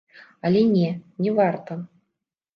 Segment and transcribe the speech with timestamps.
[0.49, 0.87] Але не,
[1.27, 1.79] не варта.